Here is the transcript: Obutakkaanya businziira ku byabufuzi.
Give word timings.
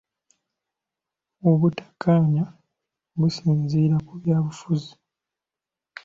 Obutakkaanya 1.49 2.43
businziira 3.17 3.97
ku 4.07 4.13
byabufuzi. 4.21 4.93